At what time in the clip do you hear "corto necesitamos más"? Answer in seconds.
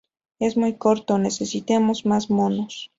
0.77-2.31